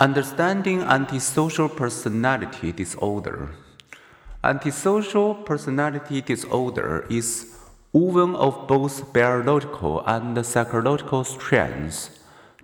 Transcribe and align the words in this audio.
Understanding 0.00 0.82
antisocial 0.82 1.68
personality 1.68 2.72
disorder. 2.72 3.50
Antisocial 4.42 5.36
personality 5.36 6.20
disorder 6.20 7.06
is 7.08 7.54
woven 7.92 8.34
of 8.34 8.66
both 8.66 9.12
biological 9.12 10.02
and 10.04 10.44
psychological 10.44 11.22
strengths. 11.22 12.10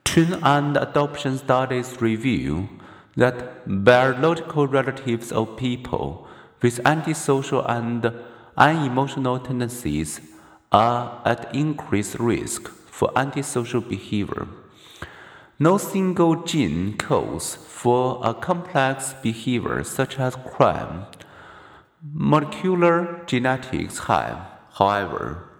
Twin 0.03 0.41
and 0.43 0.77
adoption 0.77 1.39
studies 1.39 2.03
reveal 2.03 2.69
that 3.17 3.63
biological 3.85 4.67
relatives 4.67 5.31
of 5.31 5.57
people 5.57 6.27
with 6.61 6.81
antisocial 6.85 7.65
and 7.65 8.13
unemotional 8.57 9.39
tendencies 9.39 10.21
are 10.73 11.23
at 11.25 11.55
increased 11.55 12.19
risk 12.19 12.67
for 12.67 13.17
antisocial 13.17 13.81
behavior. 13.81 14.49
No 15.63 15.77
single 15.77 16.37
gene 16.45 16.97
codes 16.97 17.55
for 17.55 18.19
a 18.25 18.33
complex 18.33 19.13
behavior 19.23 19.85
such 19.85 20.19
as 20.19 20.35
crime. 20.37 21.05
Molecular 22.03 23.23
genetics 23.27 23.99
have, 24.09 24.39
however, 24.79 25.51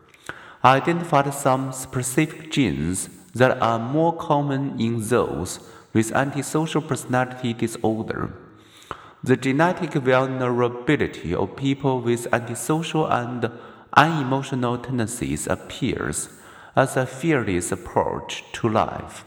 identified 0.65 1.35
some 1.35 1.75
specific 1.75 2.51
genes 2.51 3.11
that 3.35 3.61
are 3.61 3.79
more 3.79 4.17
common 4.17 4.81
in 4.81 5.07
those 5.07 5.61
with 5.93 6.13
antisocial 6.13 6.81
personality 6.81 7.53
disorder. 7.53 8.33
The 9.23 9.37
genetic 9.37 9.93
vulnerability 9.93 11.35
of 11.35 11.57
people 11.57 12.01
with 12.01 12.27
antisocial 12.33 13.07
and 13.07 13.51
unemotional 13.93 14.79
tendencies 14.79 15.47
appears 15.47 16.31
as 16.75 16.97
a 16.97 17.05
fearless 17.05 17.71
approach 17.71 18.43
to 18.53 18.67
life. 18.67 19.27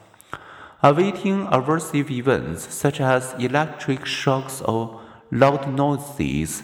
Awaiting 0.86 1.48
aversive 1.48 2.12
events 2.12 2.74
such 2.74 3.00
as 3.00 3.34
electric 3.40 4.06
shocks 4.06 4.62
or 4.62 5.00
loud 5.32 5.74
noises, 5.74 6.62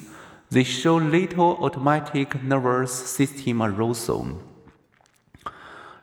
they 0.50 0.66
show 0.66 0.98
little 0.98 1.56
autonomic 1.64 2.44
nervous 2.44 2.92
system 2.92 3.62
arousal. 3.62 4.42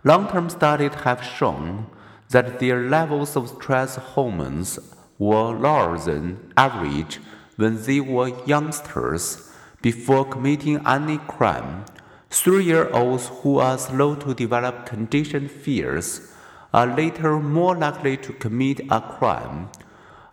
Long 0.02 0.28
term 0.28 0.48
studies 0.48 0.94
have 1.04 1.22
shown 1.22 1.88
that 2.30 2.58
their 2.58 2.88
levels 2.88 3.36
of 3.36 3.50
stress 3.50 3.96
hormones 3.96 4.78
were 5.18 5.52
lower 5.52 5.98
than 5.98 6.54
average 6.56 7.20
when 7.56 7.82
they 7.82 8.00
were 8.00 8.32
youngsters 8.46 9.52
before 9.82 10.24
committing 10.24 10.80
any 10.86 11.18
crime. 11.18 11.84
Three 12.30 12.64
year 12.64 12.88
olds 12.92 13.28
who 13.42 13.58
are 13.58 13.76
slow 13.76 14.14
to 14.14 14.32
develop 14.32 14.86
conditioned 14.86 15.50
fears 15.50 16.32
are 16.76 16.94
later 16.94 17.40
more 17.40 17.74
likely 17.74 18.18
to 18.18 18.34
commit 18.34 18.80
a 18.90 19.00
crime. 19.00 19.70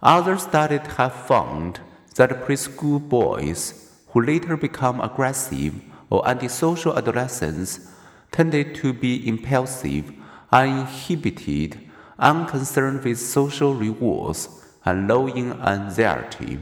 Other 0.02 0.38
studies 0.38 0.86
have 0.98 1.14
found 1.14 1.80
that 2.16 2.44
preschool 2.46 3.00
boys 3.00 3.90
who 4.10 4.22
later 4.22 4.58
become 4.58 5.00
aggressive 5.00 5.74
or 6.10 6.28
antisocial 6.28 6.98
adolescents 6.98 7.88
tended 8.34 8.76
to 8.76 8.92
be 8.92 9.26
impulsive, 9.26 10.12
uninhibited, 10.52 11.80
unconcerned 12.20 13.06
with 13.06 13.20
social 13.20 13.74
rewards, 13.74 14.50
and 14.84 15.08
low 15.08 15.28
in 15.28 15.54
anxiety. 15.62 16.60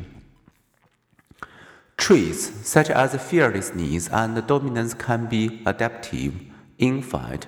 Traits 1.97 2.51
such 2.67 2.91
as 2.91 3.19
fearlessness 3.19 4.09
and 4.09 4.45
dominance 4.45 4.93
can 4.93 5.25
be 5.25 5.63
adaptive. 5.65 6.39
In 6.77 7.01
fact, 7.01 7.47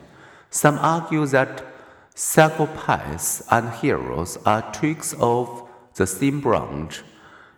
some 0.50 0.80
argue 0.80 1.28
that 1.28 1.73
Psychopaths 2.16 3.42
and 3.50 3.72
heroes 3.72 4.38
are 4.46 4.72
twigs 4.72 5.16
of 5.20 5.68
the 5.96 6.06
same 6.06 6.42
branch. 6.42 7.02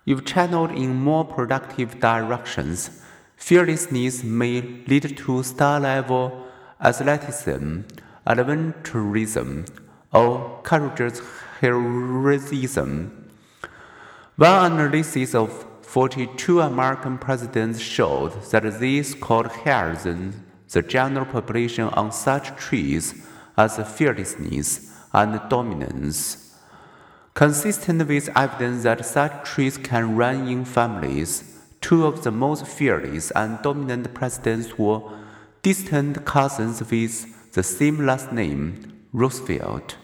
If 0.06 0.24
channeled 0.24 0.72
in 0.72 0.96
more 0.96 1.26
productive 1.26 2.00
directions, 2.00 3.02
fearlessness 3.36 4.24
may 4.24 4.62
lead 4.88 5.18
to 5.18 5.44
star 5.44 5.82
level 5.82 6.48
athleticism, 6.80 7.82
adventurism, 8.26 9.68
or 10.14 10.62
courageous 10.64 11.22
heroism. 11.60 13.30
One 14.38 14.72
analysis 14.72 15.36
of 15.36 15.66
42 15.82 16.62
American 16.62 17.18
presidents 17.18 17.82
showed 17.82 18.42
that 18.52 18.80
they 18.80 19.04
scored 19.04 19.48
higher 19.48 19.96
than 19.96 20.46
the 20.70 20.82
general 20.82 21.26
population 21.26 21.90
on 21.90 22.14
such 22.14 22.56
traits 22.56 23.16
as 23.58 23.78
fearlessness 23.98 24.92
and 25.14 25.40
dominance. 25.50 26.58
Consistent 27.34 28.08
with 28.08 28.30
evidence 28.36 28.84
that 28.84 29.06
such 29.06 29.46
traits 29.46 29.78
can 29.78 30.16
run 30.16 30.48
in 30.48 30.66
families, 30.66 31.60
two 31.82 32.06
of 32.06 32.24
the 32.24 32.32
most 32.32 32.66
fearless 32.66 33.32
and 33.32 33.62
dominant 33.62 34.14
presidents 34.14 34.78
were 34.78 35.02
distant 35.62 36.26
cousins 36.26 36.80
with 36.90 37.52
the 37.54 37.64
same 37.64 38.06
last 38.06 38.32
name, 38.32 38.94
Roosevelt. 39.14 39.98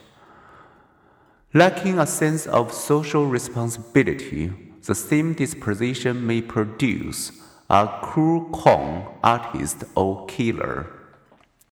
Lacking 1.54 2.00
a 2.00 2.08
sense 2.08 2.48
of 2.48 2.74
social 2.74 3.26
responsibility, 3.26 4.54
the 4.86 4.96
same 4.96 5.34
disposition 5.34 6.26
may 6.26 6.42
produce 6.42 7.32
a 7.70 8.00
cruel 8.02 8.46
con 8.52 9.06
artist 9.24 9.84
or 9.96 10.26
killer. 10.28 11.01